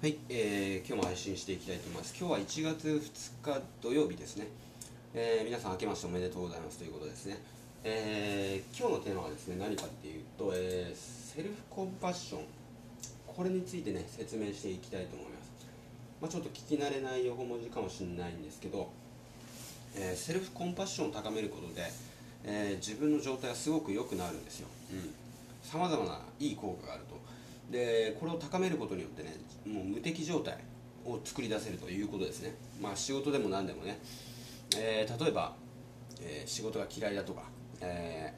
[0.00, 2.16] はい、えー、今日も配信していきたいと思います。
[2.18, 2.88] 今日は1月
[3.44, 4.46] 2日土曜日ですね。
[5.12, 7.36] えー、皆さん明けましておめでとうございますということですね。
[7.84, 12.44] えー、今日のテーマはですね、何かっていうと、えー、セルフコンパッション。
[13.26, 15.50] これについてね、説明していきたいと思います。
[16.22, 18.88] まあ、ちょっと聞き慣れない横文字かもしれないんですけど、
[19.94, 21.84] えー、セルフコンパッションを高めることで、
[22.44, 24.68] えー、自分の状態がすごく良くなるんですよ。
[24.94, 25.12] うん。
[25.62, 27.20] 様々ないい効果があると。
[27.70, 30.58] でこれを高めることによってねもう無敵状態
[31.04, 32.54] を作り出せるということですね。
[32.80, 33.98] まあ仕事でも何でもね、
[34.76, 35.54] えー、例えば、
[36.20, 37.44] えー、仕事が嫌いだとか、
[37.80, 38.34] え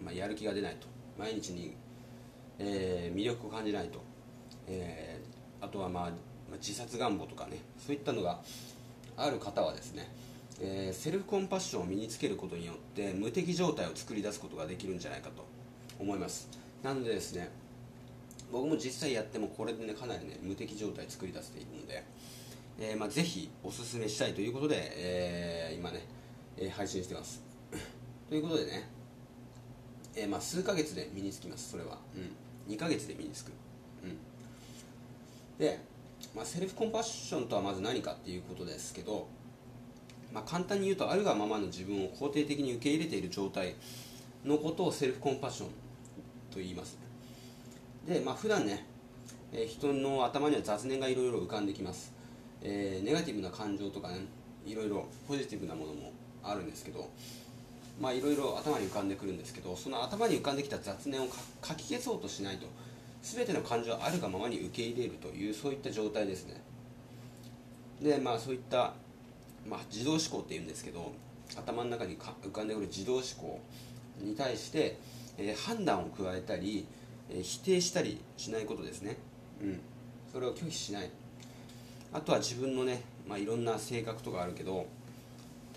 [0.00, 0.86] ー、まあ、やる気が出ないと。
[1.18, 1.74] 毎日に、
[2.58, 4.00] え魅力を感じないと、
[4.68, 5.18] え
[5.62, 6.10] あとは、まあ、
[6.58, 7.58] 自殺願望とかね。
[7.78, 8.40] そういったのが
[9.16, 10.08] ある方はですね
[10.60, 15.46] えセルフコンパッションを身につけることによって無敵状態を作り出すことができるんじゃないかと
[15.98, 16.48] 思います。
[16.82, 17.50] なのでですね
[18.52, 22.04] 僕も実際やってもこれでねかなりね無敵状態作り出せているので、
[22.78, 26.06] えーまあ、ぜひおすすめしたいということで、えー、今ね、
[26.56, 27.42] えー、配信してます。
[28.28, 28.88] ということでね、
[30.14, 33.52] えーまあ、数ヶ月で身につきますそれは、うん、2ヶ月で身につく、
[34.04, 34.18] うん、
[35.58, 35.78] で、
[36.34, 39.26] まあ、セルフコンパッションとはまず何かっていうことですけど、
[40.32, 43.74] まあ、簡単に言うとあるがままの自分を肯定的に受け入れている状態
[44.44, 45.68] のことをセルフコンパッション
[46.50, 47.05] と言います。
[48.06, 48.86] でまあ普段ね、
[49.52, 52.12] えー、人の頭には雑念がいろいろ浮かんできます、
[52.62, 54.20] えー、ネガティブな感情とかね
[54.64, 56.12] いろいろポジティブなものも
[56.42, 57.10] あるんですけど
[58.00, 61.26] まあいろいろ頭に浮かんでくるんですけどその頭に浮かんできた雑念を
[61.60, 62.66] かき消そうとしないと
[63.22, 66.62] 全ての感情はあるがままに受け入れるというそういった状態ですね。
[68.00, 68.92] でまあそういった、
[69.68, 71.12] まあ、自動思考っていうんですけど
[71.56, 73.60] 頭の中に浮かんでくる自動思考
[74.20, 74.98] に対して、
[75.38, 76.86] えー、判断を加えたり
[77.30, 79.16] え否定したりしないことですね、
[79.62, 79.80] うん、
[80.32, 81.10] それを拒否しない。
[82.12, 84.86] あとは自分のね、まあ、いろんな性格とかあるけど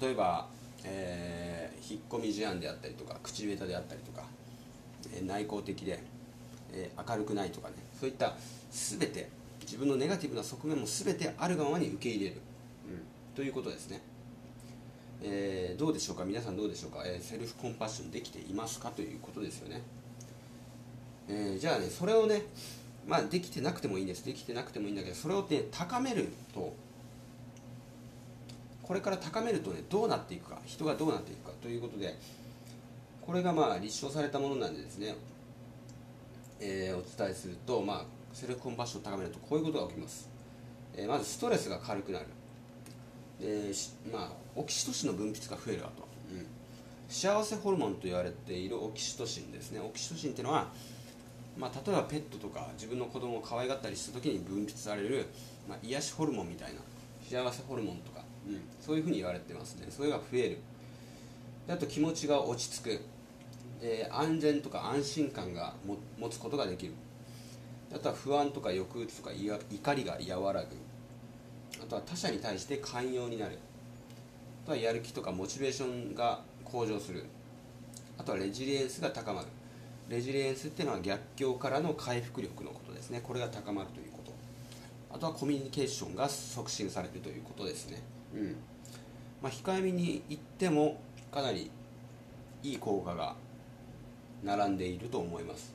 [0.00, 0.48] 例えば、
[0.84, 4.24] えー、引っ込み思案であったりとか口下手であったりとか、
[5.14, 6.02] えー、内向的で、
[6.72, 7.74] えー、明るくないとかね。
[8.00, 8.34] そういった
[8.70, 9.28] 全て
[9.60, 12.36] 自分のネガティブな側面も全てあるがままに受け入れる、
[12.88, 13.02] うん、
[13.34, 14.00] ということですね。
[15.22, 16.24] え、どうでしょうか？
[16.24, 18.90] 皆さんどうでしょうか、え、セルフコンパッションできていますか？
[18.90, 19.82] ということですよね。
[21.28, 22.42] えー、じゃあねそれをね
[23.06, 24.24] まあできてなくてもいいんです。
[24.24, 26.74] できてなくてもいいんだけどそれをね高めると
[28.82, 32.18] これから高めるとねどうなっていくか人がどうなっていくかということで
[33.20, 35.14] これがまあ立証されたものなんでですね、
[36.60, 40.28] えー、お伝えするとまあセルフコンパッションを高めるとこういうことが起きます、
[40.94, 42.26] えー、まずストレスが軽くなる。
[43.40, 43.72] で
[44.12, 46.46] まあオキシトシンの分泌が増えるわと、うん、
[47.08, 49.80] 幸せホルモンと言われているオキシトシンですね。
[49.80, 50.68] オキシトシンっていうのは
[51.56, 55.26] まあ、例えばペットとか自分の子供を可愛がったりした時に分泌される、
[55.68, 56.80] まあ、癒しホルモンみたいな
[57.28, 59.86] 幸せホルモンとか、うん、そういうふうに言われてますね。
[59.90, 60.58] それが増える。
[61.66, 63.00] であと気持ちが落ち着く、
[63.80, 65.74] えー、安全とか安心感が
[66.18, 66.94] 持つことができる。
[67.94, 70.68] あとは不安とか抑うつとか怒りが和らぐ。
[71.82, 73.58] あとは他者に対して寛容になる。
[74.64, 77.24] あとはやる気とかモチベーションが向上する。
[78.18, 79.48] あとはレジリエンスが高まる
[80.12, 83.22] レジリエンスっていうのは逆境からの回復力のことですね。
[83.22, 84.32] これが高まるということ。
[85.10, 88.02] あとはコミュニケーションが促進されるということですね。
[88.34, 88.56] うん。
[89.42, 91.00] まあ、控えめに言っても
[91.32, 91.70] かなり
[92.62, 93.34] いい効果が
[94.44, 95.72] 並んでいると思います。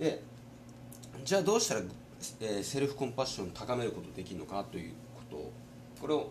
[0.00, 0.20] で
[1.24, 1.82] じゃあどうしたら、
[2.40, 5.52] えー、セルフコンパッションを高めることできるのかということ。
[6.00, 6.30] これを、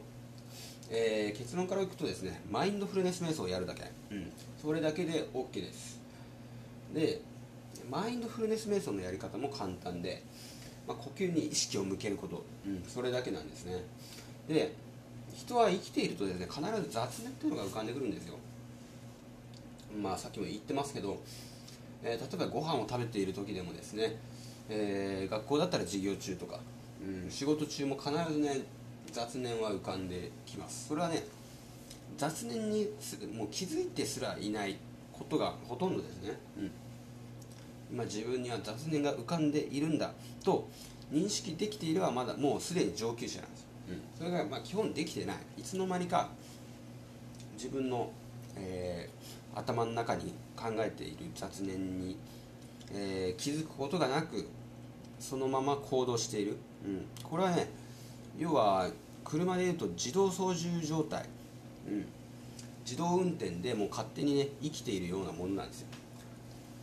[0.90, 4.30] えー、結論からいくとですねマインドフルネス瞑想をやるだけ、うん、
[4.62, 6.03] それだけで OK です。
[6.94, 7.22] で
[7.90, 10.24] マインドフルネス瞑想のやり方も簡単で、
[10.88, 13.84] まあ、呼吸に意識を向けること、うん、それだけなんですね。
[14.48, 14.74] で
[15.36, 18.36] 人は生きているとですね必ず雑念っていうのが浮かんでくるんですよ。
[20.02, 21.20] まあさっきも言ってますけど、
[22.04, 24.16] えー、例えばご飯を食べている時でもですね、
[24.70, 26.60] えー、学校だったら授業中とか、
[27.02, 28.62] うん、仕事中も必ずね
[29.12, 30.88] 雑念は浮かんできます。
[30.90, 31.24] それはね
[32.18, 32.88] 雑念に
[33.34, 34.78] もう気づいてすらいない
[35.14, 36.72] ことがほとんどですね、うん。
[37.92, 40.12] 今自分には雑念が浮かんでいるんだ
[40.44, 40.68] と
[41.12, 45.38] 認識できていればまだもうすでに上級者なんです、うん、それがまあ基本できてない。
[45.58, 46.30] いつの間にか
[47.54, 48.12] 自分の、
[48.56, 52.18] えー、頭の中に考えている雑念に、
[52.92, 54.50] えー、気づくことがなく
[55.20, 57.70] そのまま行動している、うん、これはね
[58.38, 58.90] 要は
[59.24, 61.26] 車でいうと自動操縦状態、
[61.88, 62.06] うん、
[62.84, 65.88] 自動運転でもう勝手にね生きているようなものなんですよ。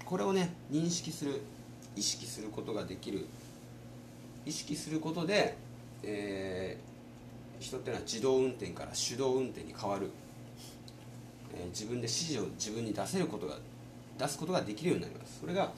[0.05, 1.41] これをね認識する
[1.97, 3.26] 意識することができる。
[4.47, 5.56] 意識することで、
[6.02, 10.11] えー、人っていうのは自動運転から手動運転に変わる、
[11.55, 13.58] えー、自分で指示を自分に出せることが
[14.19, 15.41] 出すことができるようになります。
[15.41, 15.73] それが、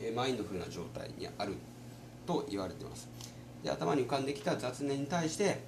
[0.00, 1.54] えー、マインドフルな状態にある。
[2.26, 3.08] と言われてます。
[3.62, 5.60] で頭に浮かんできた雑念に対して、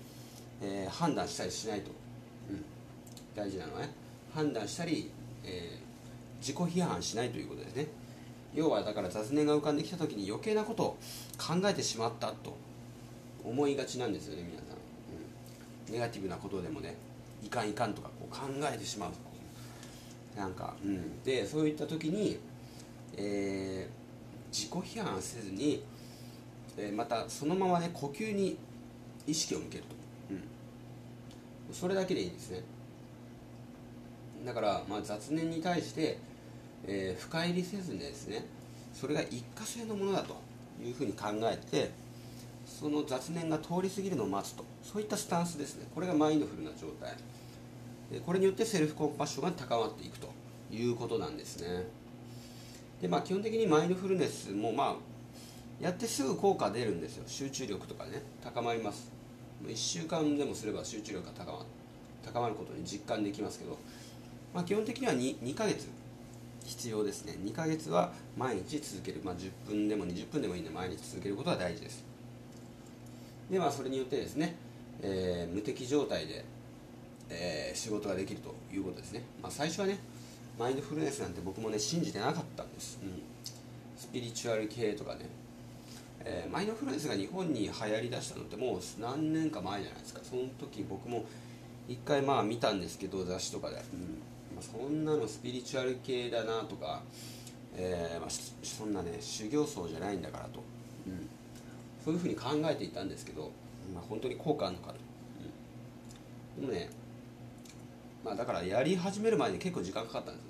[0.61, 1.93] え、判断したりしないと、
[2.51, 2.65] うん、
[3.39, 3.91] 大事なのはね
[4.35, 5.11] 判断したり、
[5.45, 7.87] えー、自己批判しないということですね。
[8.55, 10.99] 要はだから雑念が浮かんできた時に余計なことを
[11.39, 12.57] 考えてしまったと
[13.45, 14.69] 思いがちなんですよね皆さん、
[15.87, 16.97] うん、ネガティブなことでもね
[17.45, 19.11] いかんいかんとかこう考えてしまう
[20.39, 22.39] なんか、うん、でそういった時に、
[23.17, 25.85] えー、自己批判せずに、
[26.77, 28.57] えー、またそのままね呼吸に
[29.27, 29.95] 意識を向けると、
[30.31, 32.63] うん、それだけでいいんですね。
[34.45, 36.19] だから、まあ、雑念に対して、
[36.87, 38.45] えー、深入りせずにですね
[38.93, 40.37] それが一過性のものだと
[40.83, 41.91] いうふうに考えて
[42.67, 45.87] その雑念が通り過ぎるのを待つとそういったスタンスですね。
[45.95, 47.15] これがマインドフルな状態。
[48.25, 50.31] これによってセルフコンパッションが高まっていくと
[50.71, 51.87] いうことなんですね。
[53.03, 57.25] でまあ基本的にマインドフルネスもまあやってすぐ効果出るんですよ。
[57.27, 59.11] 集中力とかね高まります。
[59.67, 61.33] 1週間でもすれば集中力が
[62.25, 63.77] 高まることに実感できますけど、
[64.55, 65.89] まあ、基本的には 2, 2ヶ月。
[66.65, 67.39] 必要ですね。
[67.43, 72.05] 2ヶ月は毎日続ける、まあ、10分でも20分でもいいんで毎日続けることは大事です。
[73.51, 74.55] でまあそれによってですね、
[75.03, 76.45] えー、無敵状態で、
[77.31, 79.99] えー、仕事ができるということですね、まあ、最初はね
[80.59, 83.23] マインドフルネスなんて僕もね信じてなかったんです、うん、
[83.97, 85.21] スピリチュアル系とかね、
[86.25, 90.21] えー、マインドフルネスが日本に流行りだしたのってもう何年か前じゃないですか。
[90.23, 91.25] その時僕も
[91.89, 94.21] 一回まあ見たんですけど雑誌とかで、うん。
[94.59, 97.01] まあ、そんなのスピリチュアル系だなとか、
[97.77, 98.31] えーまあ、
[98.63, 100.65] そんなね修行僧じゃないんだからと、
[101.07, 101.29] うん、
[102.05, 103.53] そういうふうに考えていたんですけど、
[103.95, 104.97] まあ、本当に効果あるのかと、
[106.59, 106.91] うん、でもね、
[108.25, 110.49] まあ、だからやり始める前に結構時間かかったんです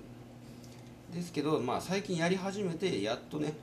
[1.13, 3.53] ですけど、まあ、最近やり始めてやっとね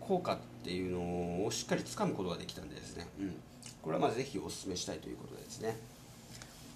[0.00, 3.34] 効果っていうのをしっかりつかむことができたんでですね、うん、
[3.82, 5.76] これはまあぜひお勧めしたいということですね。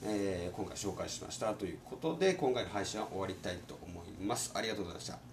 [0.04, 4.52] えー、今回紹介しましたということで今回の配信は終わりたいと思います。
[4.54, 5.31] ありがとうございました。